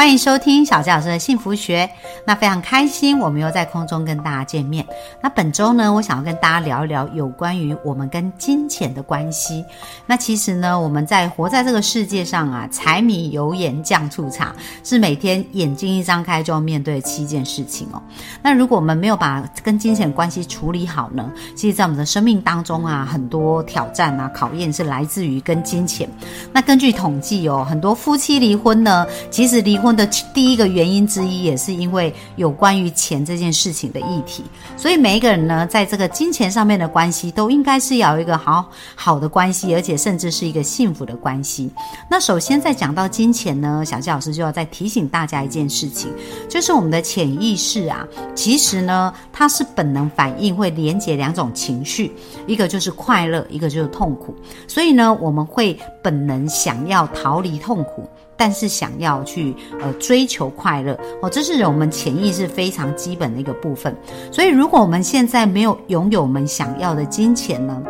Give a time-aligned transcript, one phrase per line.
[0.00, 1.86] 欢迎收听小教老师的幸福学。
[2.26, 4.82] 那非常开心，我们又在空中跟大家见面。
[5.20, 9.62] 那本周呢，我想要跟大家聊一聊有关于我们跟金钱的关系。
[10.06, 18.00] 那其实呢，我们在活在这个世界上啊，柴米油盐酱醋茶是每天眼睛一张开就要面对七件事情哦。
[18.42, 26.08] 那如果我们没有把跟金钱关系处理好呢，其实，在我们的生命当中啊，很多挑战啊、考验是来自于跟金钱。
[26.54, 29.89] 那根据统计哦，很多夫妻离婚呢，其实离婚。
[29.94, 34.44] 的第一个原因之一，也是因为有关于钱这件事情的议题，
[34.76, 41.70] 所以每一个人呢，在这个金钱上面的关系，都应该是要有一个好好的关系，而且甚至是一个幸福的关系。
[42.08, 46.12] 那首先在讲到金钱呢，小季老师就要再提醒大家一件事情，
[46.48, 52.12] 就是我们的潜意识啊，其实呢，它是本能反应会连接两种情绪，
[52.46, 54.34] 一个就是快乐，一个就是痛苦，
[54.66, 58.08] 所以呢，我们会本能想要逃离痛苦。
[58.40, 63.94] 但是想要去呃追求快乐哦，这是我们潜意识非常基本的一个部分。
[64.32, 67.82] 所以，如果我们现在没有拥有我们想要的金钱呢，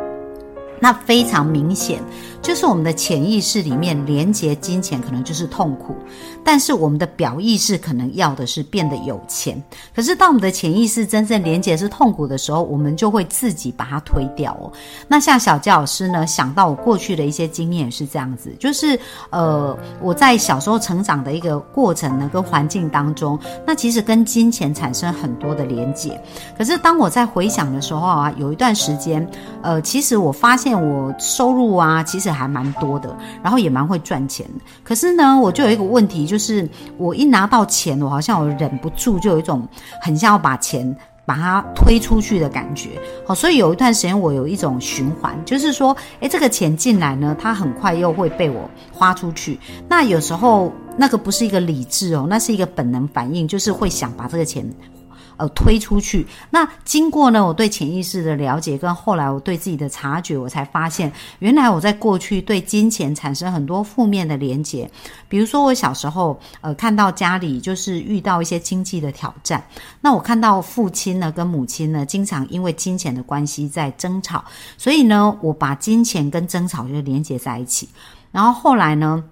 [0.81, 2.01] 那非常明显。
[2.43, 5.95] 就是我们的潜意识里面连接金钱，可能就是痛苦；
[6.51, 9.63] 但是我们的表意识可能要的是变得有钱。
[9.95, 14.67] 可是当我们的潜意识真正连接是痛苦的时候，我们就会自己把它推掉哦。
[15.07, 18.99] 那像小教老师呢，想到我过去的一些经验是这样子，就是
[19.31, 26.21] 呃我在小时候成长的一个过程呢，跟环境当中，那其实跟金钱产生很多的连接。
[26.59, 29.25] 可是当我在回想的时候啊，有一段时间，
[29.63, 34.45] 呃，其实我发现我收入啊，其实还蛮多的，然后也蛮会赚钱。
[34.83, 39.69] 可是呢，我就有一个问题，就是我一拿到钱，我好像我忍不住就有一种
[40.03, 42.91] 很像要把钱把它推出去的感觉。
[43.25, 49.61] 好，所以有一段时间我有一种循环，就是说，诶，这个钱进来呢，它很快又会被我花出去。
[49.89, 54.69] 那有时候那个不是一个理智哦，那是一个本能反应，就是会想把这个钱。
[55.41, 56.27] 呃，推出去。
[56.51, 64.91] 那经过呢，我对潜意识的了解，跟后来我对自己的察觉，我才发现，原来我在过去对金钱产生很多负面的连结。
[65.31, 69.65] 比如说，我小时候，呃，看到家里就是遇到一些经济的挑战，
[70.03, 74.45] 那我看到父亲呢跟母亲呢，经常因为金钱的关系在争吵，
[74.77, 77.89] 所以呢，我把金钱跟争吵就连接在一起。
[78.31, 79.25] 然后后来呢？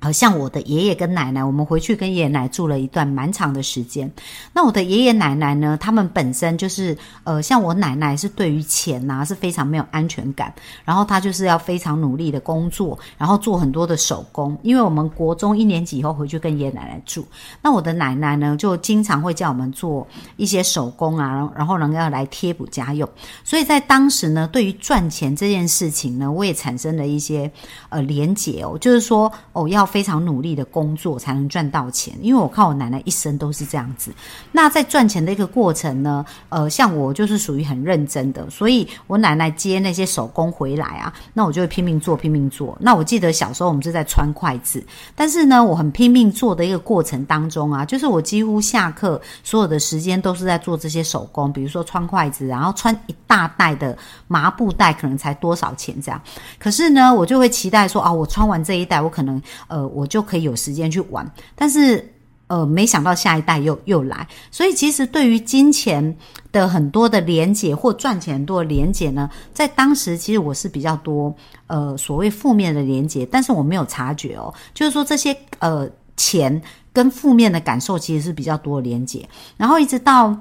[0.00, 4.12] 呃，像我的爷爷跟奶奶，我们回去跟爷爷奶奶住了一段蛮长的时间。
[4.52, 10.54] 那我的爷爷奶奶呢，他们本身就是，呃，像我奶奶是对于钱呐是非常没有安全感，
[10.84, 14.56] 然后她就是要非常努力的工作，然后做很多的手工。
[14.62, 17.26] 因为我们国中一年级以后回去跟爷爷奶奶住，
[17.62, 20.06] 那我的奶奶呢就经常会叫我们做
[20.36, 23.08] 一些手工啊，然后呢要来贴补家用。
[23.42, 27.50] 所以在当时呢，对于赚钱这件事情呢，我也产生了一些
[27.88, 29.85] 呃连结哦，就是说哦要。
[29.86, 34.12] 非常努力的工作才能赚到钱，因为我看我奶奶一生都是这样子。
[34.52, 42.76] 那在赚钱的一个过程呢，呃，像我就是属于很认真的，所以我奶奶接那些手工回来啊，那我就会拼命做，拼命做。
[42.80, 53.96] 那我记得小时候我们是在穿筷子，但是呢，我很拼命做的一个过程当中啊，就是我几乎下课所有的时间都是在做这些手工，比如说穿筷子，然后穿一大袋的
[54.28, 56.20] 麻布袋，可能才多少钱这样。
[56.58, 59.75] 可是呢，我就会期待说啊，我穿完这一袋，我可能呃。
[59.76, 62.12] 呃，我就可以有时间去玩，但是
[62.46, 66.16] 呃，没想到下一代又又来，所以其实对于金钱
[66.50, 71.34] 的很多的连结或赚钱多的连结呢，在当时其实我是比较多
[71.66, 76.62] 呃所谓负面的连结，但是我没有察觉哦，就是说这些呃钱
[76.92, 80.34] 跟负面的感受其实是比较多的连结，然后一直到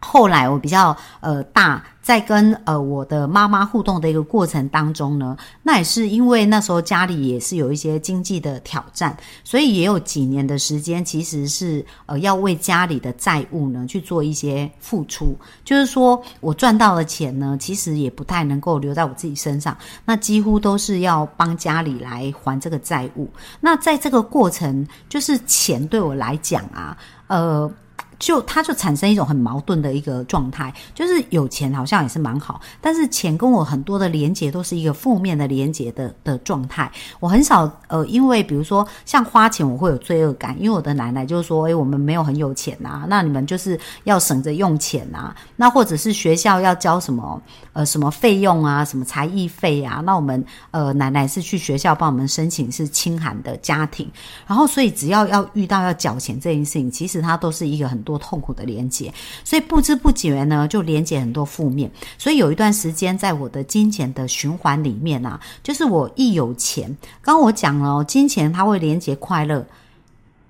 [0.00, 1.82] 后来我比较呃大。
[2.00, 9.14] 在跟呃我的妈妈互动的一个过程当中呢，那也是因为那时候家里也是有一些经济的挑战，
[9.44, 15.36] 所以也有几年的时间，其实是呃要为家里的债务呢去做一些付出。
[15.66, 23.28] 就是说我赚到的钱呢，其实也不太能够留在我自己身上，那几乎都是要帮家里来还这个债务。
[23.60, 26.96] 那在这个过程，就是钱对我来讲啊，
[27.26, 27.70] 呃。
[28.18, 36.90] 就他就产生一种很矛盾的一个状态，就是有钱好像也是蛮好，但是钱跟我很多的连接都是一个负面的连接的的状态。
[37.20, 47.40] 我很少呃，因为比如说像花钱，我会有罪恶感，因为我的奶奶就是说，诶，我们没有很有钱呐，那你们就是要省着用钱呐，那或者是学校要交什么
[47.72, 54.10] 呃什么费用啊，什么才艺费啊，那我们呃奶奶是去学校帮我们申请是清寒的家庭，
[54.44, 58.02] 然后所以只要要遇到要缴钱这件事情，其实它都是一个很。
[58.08, 59.12] 多痛苦的连接，
[59.44, 61.90] 所以不知不觉呢，就连接很多负面。
[62.16, 69.66] 所以有一段时间，在我的金钱的循环里面啊，就是我一有钱，刚我讲了，金钱它会连接快乐，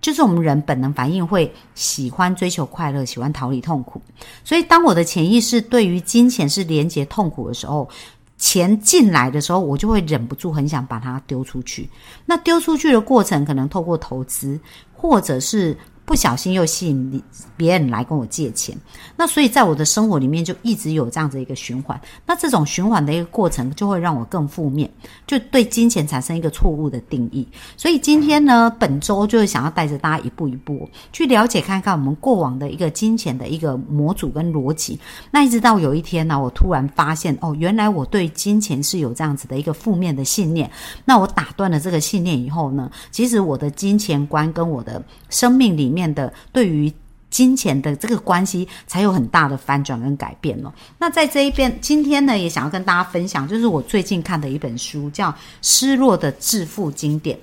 [0.00, 4.00] 就是我们人本能反应会喜欢追求快乐，喜欢逃离痛苦。
[4.44, 7.88] 所以当我的潜意识对于金钱是连接痛苦的时候，
[8.36, 11.90] 钱进来的时候，我就会忍不住很想把它丢出去。
[12.24, 14.60] 那丢出去的过程，可能透过投资，
[14.94, 15.76] 或者是。
[16.08, 17.22] 不小心又吸引你
[17.54, 18.74] 别人来跟我借钱，
[19.14, 22.00] 那所以在我的生活里面就一直有这样子一个循环。
[22.24, 24.90] 那这种循环的一个过程就会让我更负面，
[25.26, 27.46] 就对金钱产生一个错误的定义。
[27.76, 34.98] 所以今天呢，本周就是想要带着大家一步一步去了解看看我们过往的一个金钱的一个模组跟逻辑。
[35.30, 40.70] 那一直到有一天呢，我突然发现哦，原来我对金钱是有这样子的一个负面的信念。
[41.04, 45.97] 那我打断了这个信念以后呢，其实我的金钱观跟我的生命里面。
[45.98, 46.92] 面的对于
[47.28, 50.72] 金钱的这个关系才有很大的翻转跟改变哦。
[50.98, 55.30] 那在这一边，今天呢也想要跟大家分享，就是我最近看的一本书，叫
[55.60, 57.36] 《失落的致富经典》。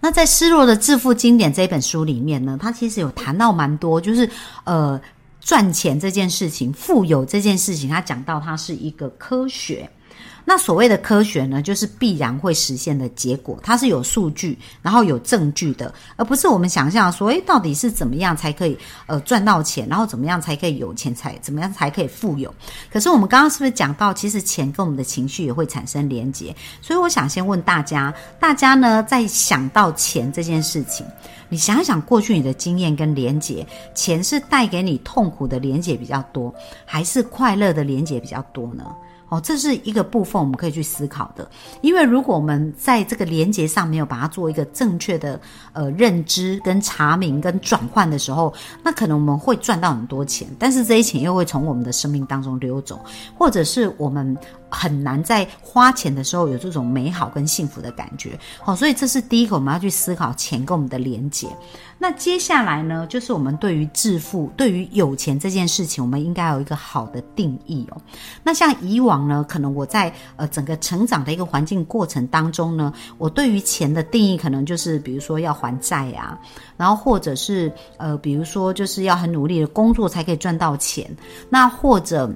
[0.00, 4.30] 那在《失落的致富经典》这本书里面呢，它其实有谈到蛮多，就是
[4.64, 5.00] 呃
[5.40, 9.90] 赚钱这件事情、富有这件事情，他讲到它是一个科学。
[10.50, 18.74] 那所谓的科学呢，就是必然会实现的结果，它是有数据，然后有证据的，而不是我们想象说，诶，到底是怎么样才可以
[19.06, 22.50] 呃赚到钱，然后怎么样才可以有钱，才怎么样才可以富有？
[22.90, 26.56] 可是我们刚刚是不是讲到，其实钱跟我们的情绪也会产生连结？
[26.80, 31.04] 所以我想先问大家，大家呢在想到钱这件事情，
[31.50, 36.54] 你想想过去你的经验跟连结，钱是带给你痛苦的连结比较多，
[36.86, 38.86] 还是快乐的连结比较多呢？
[39.28, 41.48] 哦，这是一个部分我们可以去思考的，
[41.80, 45.38] 因为如果我们在这个连接上没有把它做一个正确的
[45.72, 48.52] 呃认知跟查明跟转换的时候，
[48.82, 52.98] 那可能我们会赚到很多钱，但是这些钱又会从我们的生命当中溜走，
[53.36, 54.36] 或者是我们。
[54.70, 61.48] 很难在花钱的时候有这种美好跟幸福的感觉，好，所以这是第一个我们要去思考钱跟我们的连接。
[62.00, 68.00] 那接下来呢，就是我们对于致富、对于有钱这件事情，我们应该有一个好的定义哦。
[68.42, 76.38] 那像以往呢，可能我在呃整个成长的一个环境过程当中呢，我对于钱的定义可能就是比如说要还债呀，
[76.76, 81.10] 然后或者是呃比如说就是要很努力的工作才可以赚到钱，
[81.48, 82.32] 那或者。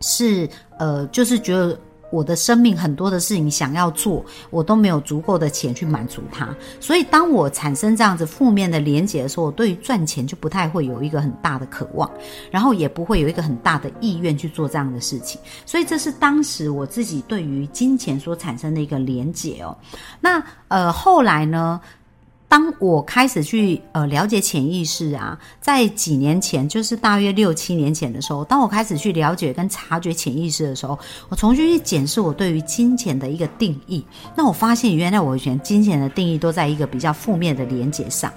[0.00, 0.48] 是，
[0.78, 1.78] 呃，就是觉得
[2.10, 6.48] 我的生命很多的事情想要做，我都没有足够的钱去满足它。
[6.80, 12.10] 所以，当我产生这样子负面的连结的时候，我对于赚钱就不太会有一个很大的渴望，
[12.50, 15.40] 然后也不会有一个很大的意愿去做这样的事情。
[15.64, 19.76] 所以，这是当时我自己对于金钱所产生的一个连结哦。
[20.20, 21.80] 那，呃，后来呢？
[22.50, 30.98] 当我开始去呃了解潜意识啊，在几年前，就是大约六七年前的时候，当我开始去了解跟察觉潜意识的时候，
[31.28, 34.04] 我重新去检视我对于金钱的一个定义。
[34.36, 38.32] 那我发现，原来我以前金钱的定义都在一个比较负面的连接上。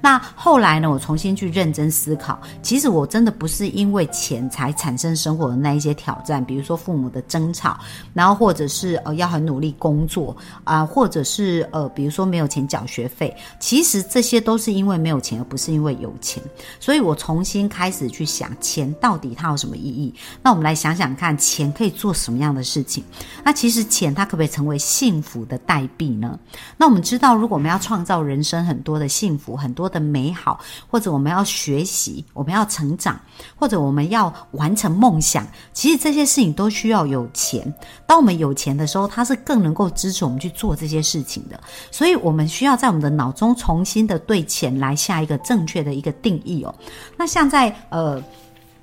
[0.00, 0.88] 那后来呢？
[0.88, 7.76] 我重新去认真思考，其实我真的不是因为钱才产生生活的那一些挑战，比如说父母的争吵，
[8.14, 16.40] 然后或者是呃要很努力工作啊，或者是呃比如说没有钱缴学费，其实这些都是因为没有钱，而不是因为有钱。
[16.78, 20.14] 所以我重新开始去想，钱到底它有什么意义？
[20.40, 23.02] 那我们来想想看，钱可以做什么样的事情？
[23.44, 26.38] 那其实钱它可不可以成为幸福的代币呢？
[26.76, 29.87] 那我们知道，如果我们要创造人生很多的幸福，很多。
[29.88, 33.18] 的美好，或者我们要学习，我们要成长，
[33.56, 37.72] 或者我们要完成梦想，其实这些事情都需要有钱。
[38.06, 41.58] 当我们有钱的时候，它是更能够支持我们去做这些事情的。
[41.90, 46.74] 所以，我们需要在我们的脑中重新的对钱来下一个正确的一个定义哦。
[47.16, 48.22] 那像在呃。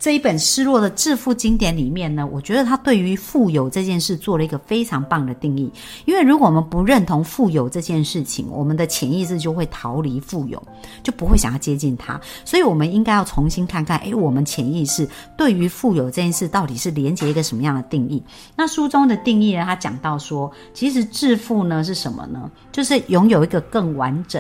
[0.06, 5.68] 这一本失落的致富经典里面呢，我觉得他对于富有这件事做了一个非常棒的定义。
[6.06, 10.62] 因为如果我们不认同富有这件事情，我们的潜意识就会逃离富有，
[11.02, 12.22] 就不会想要接近它。
[12.44, 18.22] 所以，我们应该要重新看看，诶，我们潜意识对于富有这件事到底是连接一个什么样的定义？
[18.56, 19.66] 那书中的定义呢？
[19.66, 22.52] 他讲到说，其实致富呢是什么呢？
[22.72, 24.40] 就是拥有一个更完整、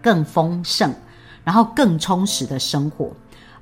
[0.00, 0.90] 更丰盛。
[1.44, 3.10] 然后更充实的生活。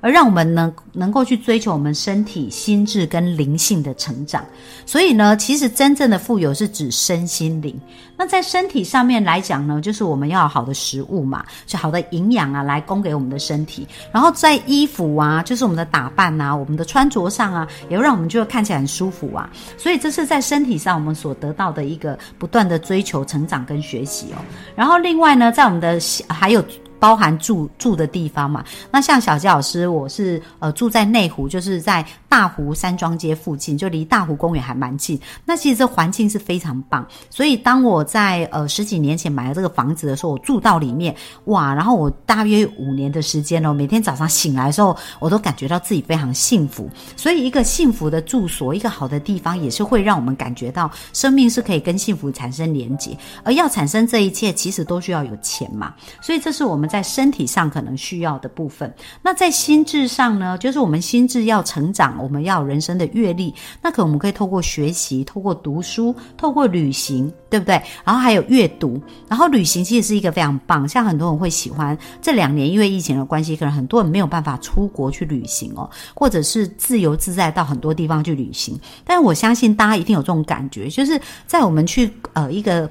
[0.01, 4.43] 而让我们能能够去追求我们身体、心智跟灵性的成长。
[4.85, 7.79] 所以呢，其实真正的富有是指身心灵。
[8.17, 13.87] 那在身体上面来讲呢，就是我们要好的食物嘛，就好的营养啊，来供给我们的身体。
[14.11, 19.49] 然后在衣服啊，就是我们的打扮啊，我们的穿着上啊，也会让我们就会看起来很舒服啊。
[19.77, 24.37] 所以这是在身体上我们所得到的一个不断的追求、成长跟学习哦。
[24.75, 26.63] 然后另外呢，在我们的还有。
[27.01, 28.63] 包含住住的地方嘛？
[28.91, 35.19] 那像小吉老师，我是呃住在内湖，就是在大湖山庄街附近，就离大湖公园还蛮近。
[35.43, 37.05] 那其实这环境是非常棒。
[37.29, 41.13] 所以当我在呃十几年前买了这个房子的时候，我住到里面，
[41.45, 41.73] 哇！
[41.73, 46.87] 然后我大约五年的时间哦，每天早上醒来的时候，我都感觉到自己非常幸福。
[47.17, 53.17] 所以一个幸福的住所，一个好的地方，也是会让我们感觉到生命是可以跟幸福产生连结。
[53.43, 55.95] 而要产生这一切，其实都需要有钱嘛。
[56.21, 56.91] 所以这是我们。
[56.91, 60.57] 在身体上可能需要的部分，那在心智上呢？
[60.57, 67.81] 就是我们心智要成长，我们要人生的阅历，那可我们可以透过学习，透过读书，透过旅行，对不对？
[68.03, 70.87] 然后还有阅读，然后旅行其实是一个非常棒。
[70.87, 78.79] 像很多人会喜欢这两年，因为疫情的关系，可能很多人没有办法出国去旅行哦，或者是自由自在到很多地方去旅行。
[79.03, 82.89] 但我相信大家一定有这种感觉，就是在我们去呃一个。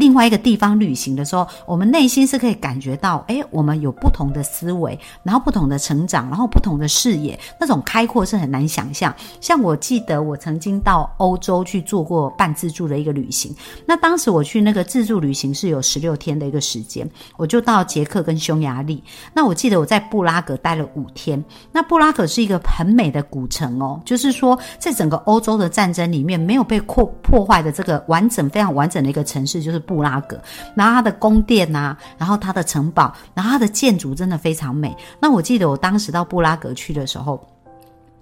[0.00, 9.14] 另外一个地方旅行的时候，我们内心是可以感觉到，哎，我们有不同的思维，然后不同的成长，然后不同的视野，那种开阔是很难想象。
[9.42, 13.54] 像我记得我曾经到欧洲去做过半自助的一个旅行，
[13.84, 19.04] 那当时我去那个自助旅行是有十六天的一个时间，我就到捷克跟匈牙利。
[19.34, 29.78] 那我记得我在布拉格待了五天，那布拉格是一个很美的古城哦，就是说在整个欧洲的战争里面没有被破破坏的这个完整非常完整的一个城市，就是。
[29.90, 30.40] 布拉格，
[30.76, 34.96] 然后它的宫殿呐，然后它的城堡，然后它的建筑真的非常美。
[35.20, 37.44] 那我记得我当时到布拉格去的时候。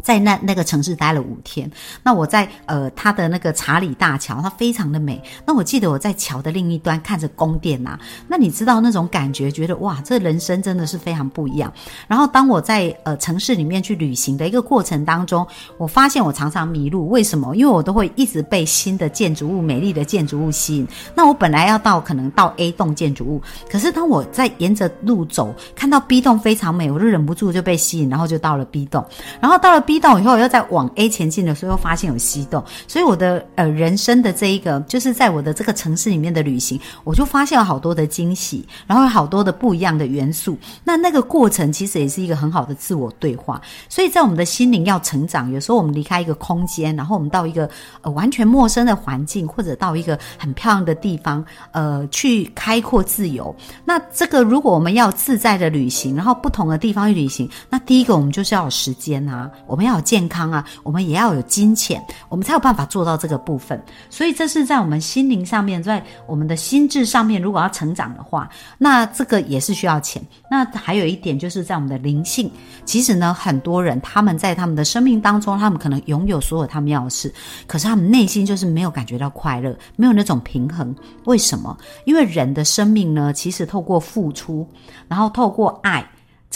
[0.02, 1.70] 在那那个城市待了五天，
[2.02, 5.20] 那我在呃它的那个查理大桥，它非常的美。
[5.44, 11.72] 那我记得我在桥的另一端看着宫殿呐，那你知道那种感觉，觉得哇，这人生真的是非常不一样。
[12.06, 15.44] 然后当我在呃城市里面去旅行的一个过程当中，
[15.76, 17.56] 我发现我常常迷路，为什么？
[17.56, 20.86] 因为我都会一直被新的建筑物、美丽的建筑物吸引。
[21.14, 29.04] 那我本来要到可能到 A 栋建筑物，可是当我在沿着路走，看到 B 栋非常美，我就忍不住就被吸引，然后就到了 B 栋，
[29.40, 29.84] 然后到了。
[29.88, 40.58] B 栋以后，要再往 A 前进的时候，又发现有 C 栋，所以我的呃人生的这一个，就是在我的这个城市里面的旅行，我就发现了好多的惊喜，然后有好多的不一样的元素。
[40.84, 43.62] 那那个过程其实也是一个很好的自我对话。
[43.88, 47.66] 所以在我们的心灵要成长，有时候我们离开一个空间，然后我们到一个
[48.02, 51.42] 呃完全陌生的环境，或者到一个很漂亮的地方，
[51.72, 53.56] 呃，去开阔自由。
[53.86, 59.77] 那这个如果我们要自在的旅行，然后不同的地方去旅行，那第一个我们就是要有时间啊，我。
[59.78, 63.80] 我们要有健康啊，我们也要有金钱，我们才有办法做到这个部分。
[64.10, 70.20] 所以这是在我们心灵上面，在我们的心智上面，如果要成长的话，那这个也是需要钱。
[70.50, 72.50] 那还有一点就是在我们的灵性，
[72.84, 77.32] 其实呢，很多人他们在他们的生命当中，他们可能拥有所有他们要的事，
[77.68, 80.92] 可是他们内心就是没有感觉到快乐，没有那种平衡。
[81.26, 81.78] 为什么？
[82.04, 84.68] 因为人的生命呢，其实透过付出，
[85.06, 86.04] 然后透过爱。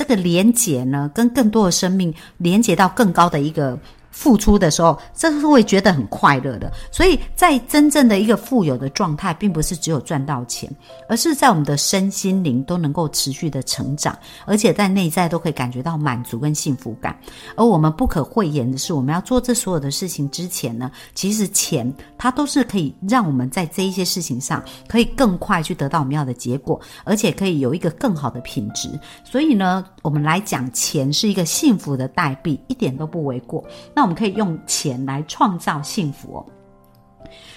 [0.03, 3.79] 这个连接呢，跟更多的生命连接到更高的一个。
[4.13, 6.71] 付出的时候，这是会觉得很快乐的。
[6.93, 10.71] 所以在真正的一个富有的状态，并不是只有赚到钱，
[11.09, 17.19] 而是在我们的身心灵都能够持续的成长，而且在内在都可以感觉到满足跟幸福感。
[17.57, 28.91] 而我们不可讳言的是，我们要做这所有的事情之前呢，其实钱它都是可以让我们在这一些事情上可以更快去得到我们要的结果，而且可以有一个更好的品质。
[29.25, 33.65] 所以呢，我们来讲，钱是一个幸福的代币，一点都不为过。
[33.95, 36.47] 那那我们可以用钱来创造幸福哦。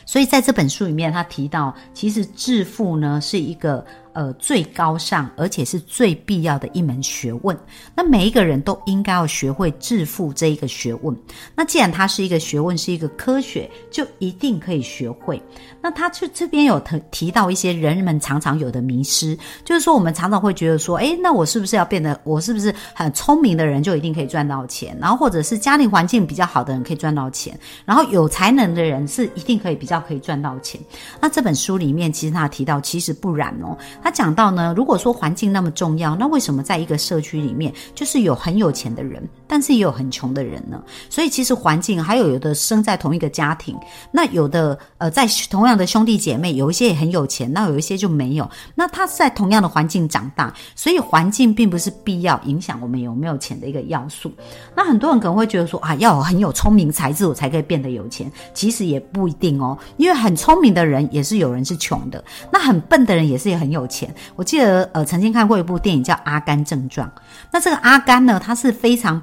[0.06, 3.84] 所以在这本书里面，他提到，其实致富呢是一个。
[4.16, 7.56] 呃，最高尚而且是最必要的一门学问。
[7.94, 11.16] 那每一个人都应该要学会致富这一个学问。
[11.54, 15.42] 那既然它是一个学问，是一个科学，就一定可以学会。
[15.82, 24.98] 那他就这边有提提到一些人们常常有的迷失，就是说我们常常会觉得说，诶，那我是不是要变得，我是不是很聪明的人就一定可以赚到钱？
[25.00, 27.56] 然后或者是家庭环境比较好的人可以赚到钱？
[27.86, 30.80] 然后有才能的人是一定可以比较可以赚到钱？
[31.20, 33.78] 那这本书里面其实他提到，其实不然哦。
[34.06, 40.80] 他讲到呢，如果说环境那么重要，那为什么在一个社区里面，就是有很有钱的人，但是也有很穷的人呢？
[41.10, 43.76] 所以其实环境还有有的生在同一个家庭，
[44.12, 48.48] 那有的呃在同样的兄弟姐妹，有一些也很有钱，那有一些就没有。
[48.76, 54.32] 那他是在同样的环境长大，所以环境并不是必要影响我们有没有钱的一个要素。
[54.76, 58.32] 那很多人可能会觉得说啊，要很有聪明才智，我才可以变得有钱。
[58.54, 63.95] 其实也不一定哦，因为很聪明的人也是有人是穷的，那很笨的人也是也很有钱。
[64.36, 67.08] 我记得呃曾经看过一部电影叫《阿甘正传》，
[67.52, 69.22] 那这个阿甘呢，他是非常。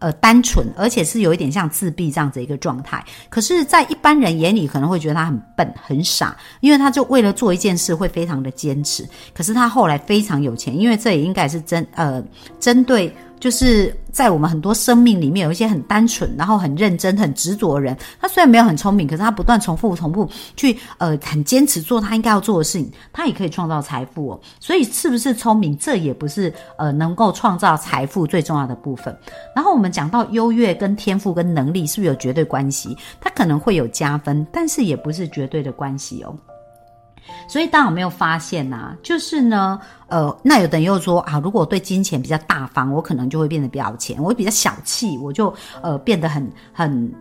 [0.00, 3.02] 呃，单纯，而且是有一点像自闭这样子一个状态。
[3.30, 9.08] 可是，在一般人眼里，可能会觉得他很笨、很傻，因为他就为了做一件事会非常的坚持。
[9.32, 12.22] 可是他后来非常有钱，因为这也应该是针呃
[12.60, 13.10] 针对。
[13.42, 17.96] 就是在我们很多生命里面，有一些很单纯，然后很认真、很执着的人。
[18.20, 24.40] 他虽然没有很聪明，可是他不断重复、重复去呃很坚持做他应该要做的事情，他也可以创造财富哦。
[24.60, 29.12] 所以，是不是聪明，这也不是呃能够创造财富最重要的部分。
[29.56, 32.96] 然后我们讲到优越跟天赋跟能力是不是有绝对关系？
[33.20, 36.32] 它可能会有加分，但是也不是绝对的关系哦。
[37.48, 38.96] 所以，大家有没有发现呐？
[39.02, 45.52] 就是呢，呃，那有的人又说啊，如果对金钱比较大方，我可能就会变得比较有钱；我比较小气，我就
[45.82, 47.12] 呃变得很很。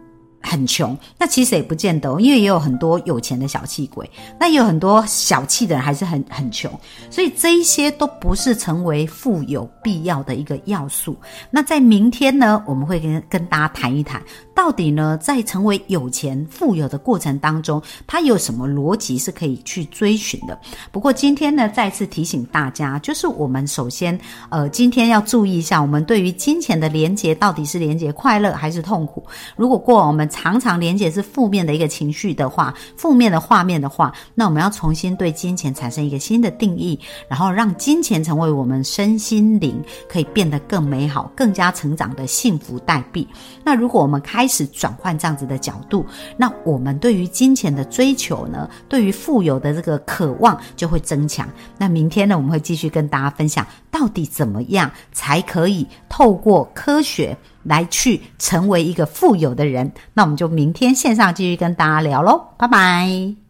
[0.43, 6.72] 很穷，那其实也不见得，因为也有很多有钱的小气鬼，那也有很多小气的人还是很很穷，
[7.12, 11.15] 所以这一些都不是成为富有必要的一个要素。
[11.51, 14.20] 那在明天呢，我们会跟跟大家谈一谈，
[14.55, 20.58] 到底呢在成为有钱富有的过程当中，它有什么逻辑是可以去追寻的。
[20.91, 29.25] 不过今天呢，再次提醒大家，就是我们首先呃今天要注意一下，我们对于金钱的连接到底是连接快乐还是痛苦？
[29.55, 30.22] 如果过往我们。
[30.31, 43.27] 常常连接是负面的一个情绪的话，负面的画面的话，那我们要重新对金钱产生一个新的定义，然后让金钱成为我们身心灵可以变得更美好、更加成长的幸福代币。
[43.63, 46.03] 那如果我们开开始转换这样子的角度，
[46.36, 51.48] 那我们对于金钱的追求呢，对于富有的这个渴望就会增强。
[51.77, 57.38] 那明天呢，我们会继续跟大家分享，到底怎么样才可以透过科学。
[57.63, 63.40] 来去成为一个富有的人，那我们就明天线上继续跟大家聊喽，拜拜。